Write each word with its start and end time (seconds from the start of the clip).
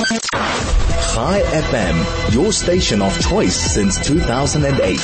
Chai 0.00 1.42
FM, 1.42 2.32
your 2.34 2.52
station 2.52 3.02
of 3.02 3.20
choice 3.20 3.54
since 3.54 3.98
2008. 4.06 4.98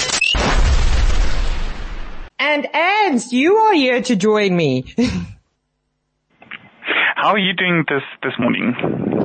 And 2.38 2.66
Ernst, 2.72 3.30
you 3.32 3.56
are 3.56 3.74
here 3.74 4.00
to 4.00 4.16
join 4.16 4.56
me. 4.56 4.84
How 7.16 7.32
are 7.32 7.38
you 7.38 7.52
doing 7.52 7.84
this, 7.88 8.02
this 8.22 8.32
morning? 8.38 8.74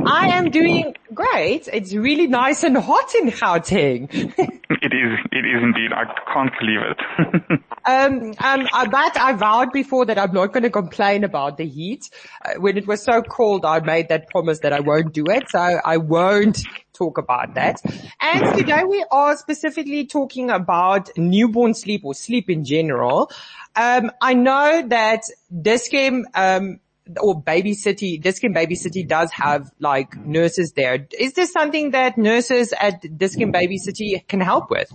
I 0.06 0.30
am 0.38 0.50
doing 0.50 0.96
great. 1.14 1.70
It's 1.72 1.94
really 1.94 2.28
nice 2.28 2.64
and 2.64 2.78
hot 2.78 3.16
in 3.16 3.32
Gauteng. 3.32 4.10
it 4.82 4.94
is, 4.94 5.20
it 5.32 5.46
is 5.46 5.62
indeed. 5.62 5.92
I 5.94 6.06
can't 6.34 6.52
believe 6.60 6.80
it. 6.82 7.60
um, 7.86 8.34
um, 8.40 8.68
uh, 8.74 8.90
but 8.90 9.16
I 9.16 9.34
vowed 9.34 9.72
before 9.72 10.06
that 10.06 10.18
I'm 10.18 10.34
not 10.34 10.54
going 10.54 10.64
to 10.64 10.72
complain 10.72 11.24
about 11.24 11.58
the 11.58 11.68
heat. 11.68 12.10
Uh, 12.44 12.60
when 12.60 12.78
it 12.78 12.88
was 12.88 13.04
so 13.04 13.22
cold, 13.22 13.64
I 13.64 13.80
made 13.80 14.10
that 14.10 14.28
promise 14.30 14.60
that 14.60 14.74
I 14.74 14.80
won't 14.80 15.14
do 15.14 15.26
it. 15.28 15.50
So 15.50 15.60
I 15.60 15.98
won't 15.98 16.64
talk 16.94 17.20
about 17.20 17.54
that. 17.56 17.80
And 18.20 18.58
today 18.58 18.84
we 18.84 19.06
are 19.12 19.38
specifically 19.38 20.08
talking 20.08 20.50
about 20.50 21.10
newborn 21.16 21.76
sleep 21.76 22.02
or 22.04 22.16
sleep 22.16 22.50
in 22.50 22.66
general. 22.66 23.30
Um, 23.76 24.12
I 24.20 24.34
know 24.34 24.88
that 24.88 25.22
Dis-Chem, 25.62 26.26
um, 26.34 26.80
or 27.20 27.42
Baby 27.42 27.74
City, 27.74 28.18
Dis-Chem 28.18 28.54
Baby 28.54 28.76
City 28.76 29.04
does 29.04 29.32
have 29.32 29.72
like 29.80 30.16
nurses 30.16 30.74
there. 30.74 31.08
Is 31.18 31.34
this 31.34 31.52
something 31.52 31.92
that 31.92 32.18
nurses 32.18 32.74
at 32.80 33.02
Dis-Chem 33.18 33.52
Baby 33.52 33.78
City 33.78 34.24
can 34.28 34.42
help 34.42 34.70
with? 34.70 34.92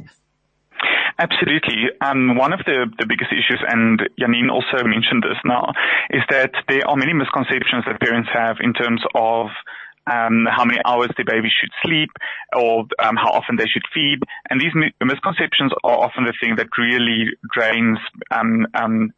Absolutely. 1.18 1.88
Um, 2.02 2.36
one 2.36 2.52
of 2.52 2.60
the, 2.66 2.86
the 2.98 3.06
biggest 3.06 3.32
issues, 3.32 3.60
and 3.66 4.00
Janine 4.20 4.50
also 4.52 4.84
mentioned 4.84 5.22
this 5.22 5.40
now, 5.44 5.72
is 6.10 6.20
that 6.28 6.52
there 6.68 6.86
are 6.86 6.96
many 6.96 7.14
misconceptions 7.14 7.84
that 7.86 7.98
parents 8.00 8.28
have 8.34 8.56
in 8.60 8.74
terms 8.74 9.00
of 9.14 9.46
um, 10.06 10.46
how 10.50 10.64
many 10.64 10.80
hours 10.84 11.10
the 11.16 11.24
baby 11.24 11.48
should 11.48 11.70
sleep 11.82 12.10
or 12.54 12.84
um, 12.98 13.16
how 13.16 13.30
often 13.30 13.56
they 13.56 13.66
should 13.66 13.82
feed. 13.92 14.20
And 14.50 14.60
these 14.60 14.72
misconceptions 15.00 15.72
are 15.84 15.98
often 15.98 16.24
the 16.24 16.34
thing 16.40 16.56
that 16.56 16.68
really 16.78 17.30
drains 17.52 17.98
um, 18.30 18.66
um 18.74 19.12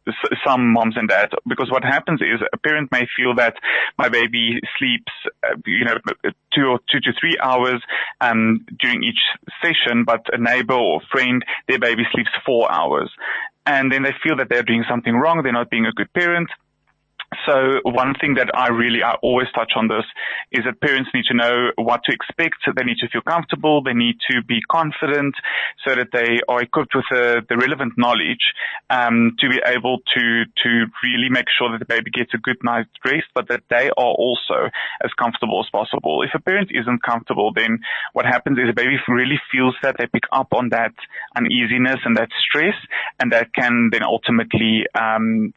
some 0.45 0.73
moms 0.73 0.95
and 0.97 1.09
dads 1.09 1.33
because 1.47 1.69
what 1.71 1.83
happens 1.83 2.21
is 2.21 2.39
a 2.53 2.57
parent 2.57 2.91
may 2.91 3.07
feel 3.15 3.35
that 3.35 3.55
my 3.97 4.09
baby 4.09 4.59
sleeps, 4.77 5.11
uh, 5.43 5.55
you 5.65 5.85
know, 5.85 5.97
two 6.53 6.65
or 6.65 6.79
two 6.91 6.99
to 6.99 7.11
three 7.19 7.37
hours 7.41 7.81
um, 8.21 8.65
during 8.79 9.03
each 9.03 9.19
session, 9.61 10.03
but 10.05 10.21
a 10.33 10.37
neighbor 10.37 10.73
or 10.73 11.01
friend, 11.11 11.43
their 11.67 11.79
baby 11.79 12.03
sleeps 12.11 12.31
four 12.45 12.71
hours. 12.71 13.11
And 13.65 13.91
then 13.91 14.03
they 14.03 14.13
feel 14.23 14.37
that 14.37 14.49
they're 14.49 14.63
doing 14.63 14.83
something 14.89 15.13
wrong. 15.13 15.43
They're 15.43 15.51
not 15.51 15.69
being 15.69 15.85
a 15.85 15.91
good 15.91 16.11
parent. 16.13 16.49
So 17.45 17.79
one 17.83 18.15
thing 18.19 18.35
that 18.35 18.49
I 18.55 18.69
really, 18.69 19.03
I 19.03 19.13
always 19.21 19.47
touch 19.53 19.73
on 19.75 19.87
this 19.87 20.05
is 20.51 20.65
that 20.65 20.81
parents 20.81 21.11
need 21.13 21.25
to 21.29 21.35
know 21.35 21.69
what 21.77 22.01
to 22.05 22.11
expect. 22.11 22.57
They 22.75 22.83
need 22.83 22.97
to 22.99 23.07
feel 23.09 23.21
comfortable. 23.21 23.83
They 23.83 23.93
need 23.93 24.17
to 24.31 24.41
be 24.43 24.61
confident 24.61 25.35
so 25.85 25.95
that 25.95 26.09
they 26.11 26.39
are 26.47 26.61
equipped 26.61 26.95
with 26.95 27.05
the, 27.11 27.41
the 27.47 27.57
relevant 27.57 27.93
knowledge, 27.97 28.53
um, 28.89 29.35
to 29.39 29.49
be 29.49 29.61
able 29.65 29.99
to, 30.15 30.43
to 30.63 30.69
really 31.03 31.29
make 31.29 31.45
sure 31.55 31.71
that 31.71 31.79
the 31.79 31.85
baby 31.85 32.09
gets 32.11 32.33
a 32.33 32.37
good 32.37 32.57
night's 32.63 32.89
rest, 33.05 33.27
but 33.35 33.47
that 33.47 33.61
they 33.69 33.89
are 33.89 34.13
also 34.17 34.69
as 35.03 35.11
comfortable 35.13 35.59
as 35.63 35.69
possible. 35.69 36.23
If 36.23 36.31
a 36.33 36.39
parent 36.39 36.71
isn't 36.71 37.03
comfortable, 37.03 37.53
then 37.53 37.79
what 38.13 38.25
happens 38.25 38.57
is 38.57 38.65
the 38.67 38.73
baby 38.73 38.97
really 39.07 39.39
feels 39.51 39.75
that 39.83 39.95
they 39.97 40.07
pick 40.07 40.23
up 40.31 40.53
on 40.53 40.69
that 40.69 40.93
uneasiness 41.35 41.99
and 42.05 42.17
that 42.17 42.29
stress, 42.39 42.75
and 43.19 43.31
that 43.31 43.53
can 43.53 43.89
then 43.91 44.03
ultimately, 44.03 44.85
um, 44.95 45.53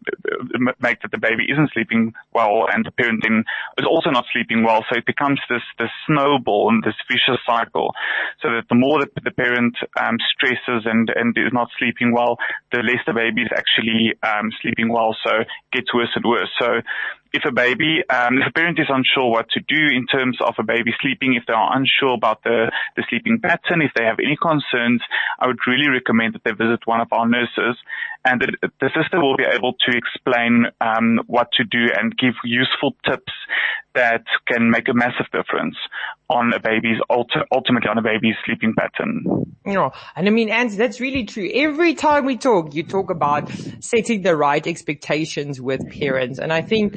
make 0.81 1.01
that 1.01 1.11
the 1.11 1.19
baby 1.19 1.45
isn't 1.51 1.62
isn't 1.63 1.73
sleeping 1.73 2.13
well 2.35 2.67
and 2.73 2.85
the 2.85 2.91
parent 2.91 3.23
then 3.23 3.45
is 3.79 3.87
also 3.87 4.11
not 4.11 4.25
sleeping 4.33 4.65
well. 4.65 4.85
So 4.91 4.99
it 4.99 5.07
becomes 5.07 5.41
this, 5.49 5.63
this 5.79 5.91
snowball 6.07 6.71
and 6.71 6.83
this 6.83 6.95
vicious 7.11 7.41
cycle. 7.47 7.95
So 8.41 8.49
that 8.51 8.69
the 8.69 8.75
more 8.75 9.01
that 9.01 9.15
the 9.15 9.31
parent 9.31 9.77
um, 10.01 10.17
stresses 10.35 10.87
and, 10.87 11.11
and 11.15 11.37
is 11.37 11.53
not 11.53 11.69
sleeping 11.79 12.13
well, 12.13 12.39
the 12.73 12.79
less 12.79 13.03
the 13.07 13.13
baby 13.13 13.43
is 13.43 13.53
actually 13.55 14.15
um, 14.23 14.51
sleeping 14.61 14.93
well. 14.93 15.17
So 15.25 15.41
it 15.41 15.49
gets 15.73 15.95
worse 15.95 16.11
and 16.15 16.25
worse. 16.25 16.51
So 16.59 16.83
if 17.33 17.45
a 17.47 17.53
baby, 17.53 18.05
um, 18.09 18.39
if 18.39 18.49
a 18.49 18.53
parent 18.53 18.79
is 18.79 18.89
unsure 18.89 19.31
what 19.31 19.49
to 19.51 19.61
do 19.61 19.81
in 19.97 20.07
terms 20.07 20.37
of 20.41 20.55
a 20.59 20.63
baby 20.63 20.93
sleeping, 21.01 21.35
if 21.35 21.45
they 21.47 21.55
are 21.55 21.77
unsure 21.77 22.15
about 22.15 22.43
the, 22.43 22.71
the 22.97 23.05
sleeping 23.09 23.41
pattern, 23.41 23.81
if 23.81 23.93
they 23.97 24.05
have 24.05 24.19
any 24.19 24.37
concerns, 24.37 25.01
I 25.39 25.47
would 25.47 25.61
really 25.67 25.89
recommend 25.89 26.35
that 26.35 26.45
they 26.45 26.53
visit 26.53 26.81
one 26.85 27.01
of 27.01 27.09
our 27.13 27.27
nurses 27.27 27.77
and 28.25 28.41
the, 28.41 28.71
the 28.81 28.91
sister 28.95 29.21
will 29.21 29.37
be 29.37 29.45
able 29.45 29.73
to 29.73 29.97
explain 29.97 30.67
um, 30.81 31.21
what 31.27 31.49
to 31.57 31.65
do 31.65 31.89
and 31.97 32.17
give 32.17 32.35
useful 32.45 32.95
tips 33.09 33.33
that 33.95 34.25
can 34.47 34.71
make 34.71 34.89
a 34.89 34.95
massive 34.95 35.27
difference 35.33 35.77
on 36.33 36.53
a 36.55 36.61
baby's 36.61 36.99
ultimately 37.11 37.89
on 37.89 37.99
a 37.99 38.03
baby's 38.03 38.35
sleeping 38.45 38.75
pattern. 38.77 39.25
Know, 39.65 39.93
and 40.17 40.27
I 40.27 40.31
mean, 40.31 40.49
and 40.49 40.71
that's 40.71 41.01
really 41.01 41.25
true. 41.25 41.49
Every 41.53 41.95
time 41.95 42.25
we 42.25 42.37
talk, 42.37 42.75
you 42.75 42.83
talk 42.83 43.11
about 43.11 43.51
setting 43.81 44.23
the 44.23 44.35
right 44.37 44.67
expectations 44.67 45.61
with 45.61 45.89
parents. 45.91 46.39
And 46.39 46.53
I 46.53 46.63
think 46.63 46.97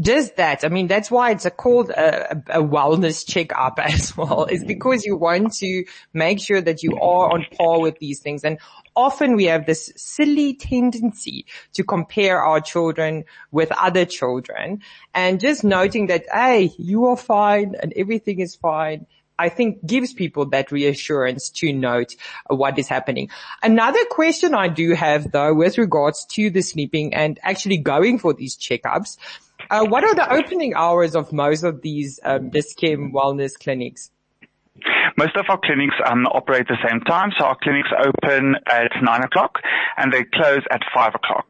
just 0.00 0.36
that. 0.36 0.64
I 0.64 0.68
mean, 0.68 0.86
that's 0.86 1.10
why 1.10 1.30
it's 1.30 1.44
a 1.44 1.50
called 1.50 1.90
a, 1.90 2.36
a, 2.48 2.62
wellness 2.62 3.26
checkup 3.26 3.78
as 3.82 4.16
well, 4.16 4.44
is 4.44 4.60
mm-hmm. 4.60 4.68
because 4.68 5.04
you 5.04 5.16
want 5.16 5.54
to 5.54 5.84
make 6.12 6.40
sure 6.40 6.60
that 6.60 6.82
you 6.82 6.96
are 6.96 7.32
on 7.32 7.46
par 7.56 7.80
with 7.80 7.98
these 7.98 8.20
things. 8.20 8.44
And 8.44 8.58
often 8.94 9.36
we 9.36 9.44
have 9.44 9.66
this 9.66 9.92
silly 9.96 10.54
tendency 10.54 11.46
to 11.74 11.84
compare 11.84 12.42
our 12.42 12.60
children 12.60 13.24
with 13.50 13.72
other 13.72 14.04
children 14.04 14.82
and 15.14 15.40
just 15.40 15.64
noting 15.64 16.06
that, 16.08 16.26
hey, 16.32 16.70
you 16.78 17.06
are 17.06 17.16
fine 17.16 17.74
and 17.80 17.92
everything 17.96 18.40
is 18.40 18.54
fine. 18.56 19.06
I 19.40 19.48
think 19.48 19.86
gives 19.86 20.12
people 20.12 20.46
that 20.46 20.72
reassurance 20.72 21.48
to 21.50 21.72
note 21.72 22.16
what 22.48 22.76
is 22.76 22.88
happening. 22.88 23.30
Another 23.62 24.04
question 24.10 24.52
I 24.52 24.66
do 24.66 24.94
have 24.94 25.30
though 25.30 25.54
with 25.54 25.78
regards 25.78 26.24
to 26.32 26.50
the 26.50 26.60
sleeping 26.60 27.14
and 27.14 27.38
actually 27.42 27.78
going 27.78 28.18
for 28.18 28.34
these 28.34 28.56
checkups 28.56 29.16
uh, 29.70 29.84
what 29.84 30.04
are 30.04 30.14
the 30.14 30.32
opening 30.32 30.74
hours 30.74 31.14
of 31.14 31.32
most 31.32 31.62
of 31.62 31.82
these 31.82 32.20
um, 32.24 32.50
Dis-Chem 32.50 33.12
wellness 33.12 33.58
clinics? 33.58 34.10
Most 35.16 35.36
of 35.36 35.46
our 35.48 35.58
clinics 35.58 35.96
um, 36.06 36.26
operate 36.26 36.68
the 36.68 36.78
same 36.86 37.00
time, 37.00 37.30
so 37.36 37.46
our 37.46 37.56
clinics 37.60 37.88
open 37.98 38.54
at 38.70 38.92
nine 39.02 39.24
o'clock 39.24 39.58
and 39.96 40.12
they 40.12 40.22
close 40.22 40.62
at 40.70 40.80
five 40.94 41.14
o'clock. 41.14 41.46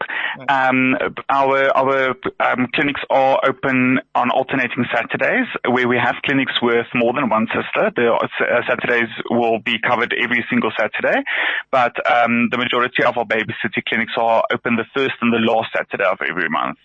Um, 0.48 0.96
our 1.28 1.68
our 1.76 2.14
um, 2.40 2.68
clinics 2.74 3.00
are 3.10 3.38
open 3.44 4.00
on 4.14 4.30
alternating 4.30 4.86
Saturdays, 4.94 5.46
where 5.68 5.86
we 5.86 5.98
have 6.02 6.16
clinics 6.24 6.52
with 6.62 6.86
more 6.94 7.12
than 7.12 7.28
one 7.28 7.46
sister. 7.48 7.90
The 7.94 8.12
uh, 8.12 8.62
Saturdays 8.66 9.10
will 9.30 9.58
be 9.58 9.78
covered 9.78 10.14
every 10.18 10.44
single 10.48 10.72
Saturday, 10.78 11.22
but 11.70 11.92
um, 12.10 12.48
the 12.50 12.56
majority 12.56 13.04
of 13.04 13.18
our 13.18 13.26
baby 13.26 13.52
city 13.62 13.82
clinics 13.86 14.12
are 14.16 14.44
open 14.52 14.76
the 14.76 14.88
first 14.96 15.14
and 15.20 15.32
the 15.32 15.44
last 15.44 15.68
Saturday 15.76 16.04
of 16.08 16.20
every 16.26 16.48
month. 16.48 16.78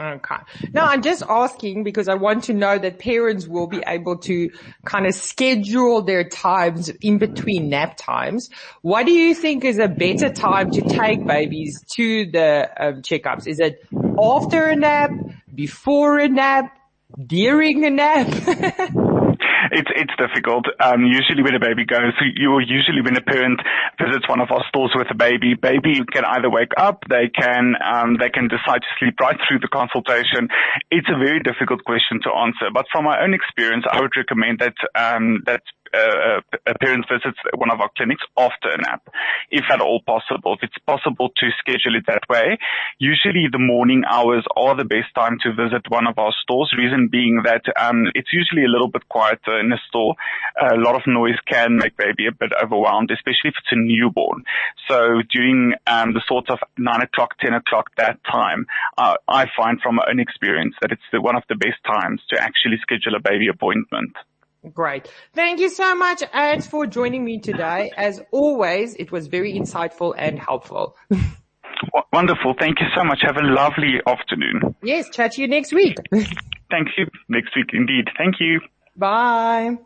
Okay. 0.00 0.36
Now 0.72 0.86
I'm 0.86 1.02
just 1.02 1.22
asking 1.28 1.84
because 1.84 2.08
I 2.08 2.14
want 2.14 2.44
to 2.44 2.54
know 2.54 2.78
that 2.78 2.98
parents 2.98 3.46
will 3.46 3.66
be 3.66 3.82
able 3.86 4.16
to 4.18 4.50
kind 4.86 5.06
of 5.06 5.14
schedule 5.14 6.00
their 6.00 6.24
times 6.24 6.88
in 7.02 7.18
between 7.18 7.68
nap 7.68 7.98
times. 7.98 8.48
What 8.80 9.04
do 9.04 9.12
you 9.12 9.34
think 9.34 9.62
is 9.62 9.78
a 9.78 9.88
better 9.88 10.30
time 10.30 10.70
to 10.70 10.82
take 10.82 11.26
babies 11.26 11.84
to 11.96 12.24
the 12.30 12.70
um, 12.78 13.02
checkups? 13.02 13.46
Is 13.46 13.60
it 13.60 13.84
after 14.18 14.68
a 14.68 14.76
nap, 14.76 15.10
before 15.54 16.18
a 16.18 16.28
nap, 16.28 16.74
during 17.26 17.84
a 17.84 17.90
nap? 17.90 18.90
it's 19.72 19.90
it's 19.94 20.14
difficult. 20.18 20.66
Um, 20.78 21.04
usually 21.04 21.42
when 21.42 21.54
a 21.54 21.60
baby 21.60 21.84
goes, 21.84 22.12
you 22.36 22.50
will 22.50 22.64
usually 22.64 23.02
when 23.02 23.16
a 23.16 23.20
parent 23.20 23.60
visits 24.00 24.28
one 24.28 24.40
of 24.40 24.50
our 24.50 24.64
stores 24.68 24.92
with 24.94 25.08
a 25.10 25.14
baby, 25.14 25.54
baby 25.54 26.02
can 26.12 26.24
either 26.24 26.50
wake 26.50 26.72
up, 26.76 27.04
they 27.08 27.28
can 27.28 27.74
um, 27.84 28.16
they 28.18 28.30
can 28.30 28.48
decide 28.48 28.82
to 28.82 28.90
sleep 28.98 29.14
right 29.20 29.38
through 29.48 29.60
the 29.60 29.68
consultation. 29.68 30.48
It's 30.90 31.08
a 31.08 31.18
very 31.18 31.40
difficult 31.40 31.84
question 31.84 32.20
to 32.24 32.30
answer, 32.30 32.70
but 32.72 32.86
from 32.92 33.04
my 33.04 33.20
own 33.22 33.34
experience, 33.34 33.84
I 33.90 34.00
would 34.00 34.16
recommend 34.16 34.60
that 34.60 34.76
um, 34.94 35.42
that 35.46 35.62
uh, 35.94 36.40
a 36.66 36.74
parent 36.78 37.06
visits 37.10 37.38
one 37.56 37.70
of 37.70 37.80
our 37.80 37.90
clinics 37.96 38.22
after 38.38 38.70
a 38.70 38.78
nap, 38.78 39.08
if 39.50 39.64
at 39.70 39.80
all 39.80 40.00
possible. 40.06 40.54
If 40.54 40.62
it's 40.62 40.78
possible 40.86 41.30
to 41.36 41.46
schedule 41.58 41.96
it 41.96 42.04
that 42.06 42.22
way, 42.28 42.58
usually 42.98 43.48
the 43.50 43.58
morning 43.58 44.02
hours 44.08 44.44
are 44.56 44.76
the 44.76 44.84
best 44.84 45.14
time 45.14 45.38
to 45.42 45.52
visit 45.52 45.82
one 45.88 46.06
of 46.06 46.18
our 46.18 46.32
stores. 46.42 46.72
Reason 46.76 47.08
being 47.08 47.42
that 47.44 47.62
um, 47.78 48.06
it's 48.14 48.32
usually 48.32 48.64
a 48.64 48.68
little 48.68 48.88
bit 48.88 49.08
quieter 49.08 49.58
in 49.58 49.70
the 49.70 49.78
store. 49.88 50.14
A 50.60 50.76
lot 50.76 50.94
of 50.94 51.02
noise 51.06 51.38
can 51.46 51.76
make 51.76 51.96
baby 51.96 52.26
a 52.26 52.32
bit 52.32 52.52
overwhelmed, 52.62 53.10
especially 53.10 53.50
if 53.50 53.54
it's 53.58 53.72
a 53.72 53.76
newborn. 53.76 54.44
So 54.88 55.22
during 55.32 55.74
um, 55.86 56.14
the 56.14 56.22
sort 56.26 56.50
of 56.50 56.58
nine 56.78 57.02
o'clock, 57.02 57.38
ten 57.38 57.54
o'clock, 57.54 57.90
that 57.96 58.18
time, 58.24 58.66
uh, 58.98 59.14
I 59.28 59.46
find 59.56 59.80
from 59.80 59.96
my 59.96 60.04
own 60.08 60.20
experience 60.20 60.74
that 60.80 60.92
it's 60.92 61.02
the, 61.12 61.20
one 61.20 61.36
of 61.36 61.42
the 61.48 61.56
best 61.56 61.82
times 61.84 62.20
to 62.30 62.40
actually 62.40 62.78
schedule 62.82 63.14
a 63.14 63.20
baby 63.20 63.48
appointment. 63.48 64.16
Great. 64.74 65.08
Thank 65.34 65.60
you 65.60 65.70
so 65.70 65.94
much, 65.94 66.22
Ed, 66.32 66.62
for 66.64 66.86
joining 66.86 67.24
me 67.24 67.38
today. 67.40 67.90
As 67.96 68.20
always, 68.30 68.94
it 68.94 69.10
was 69.10 69.26
very 69.26 69.54
insightful 69.54 70.14
and 70.16 70.38
helpful. 70.38 70.96
Wonderful. 72.12 72.54
Thank 72.58 72.80
you 72.80 72.86
so 72.94 73.04
much. 73.04 73.20
Have 73.22 73.36
a 73.36 73.42
lovely 73.42 74.00
afternoon. 74.06 74.74
Yes, 74.82 75.08
chat 75.10 75.32
to 75.32 75.42
you 75.42 75.48
next 75.48 75.72
week. 75.72 75.96
Thank 76.10 76.88
you. 76.96 77.06
Next 77.28 77.56
week 77.56 77.70
indeed. 77.72 78.08
Thank 78.18 78.36
you. 78.38 78.60
Bye. 78.96 79.78